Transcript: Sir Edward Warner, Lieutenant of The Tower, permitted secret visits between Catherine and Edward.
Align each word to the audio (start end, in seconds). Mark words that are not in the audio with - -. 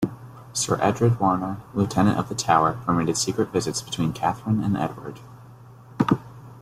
Sir 0.51 0.79
Edward 0.81 1.19
Warner, 1.19 1.61
Lieutenant 1.75 2.17
of 2.17 2.27
The 2.27 2.33
Tower, 2.33 2.79
permitted 2.85 3.19
secret 3.19 3.49
visits 3.49 3.83
between 3.83 4.13
Catherine 4.13 4.63
and 4.63 4.75
Edward. 4.75 5.19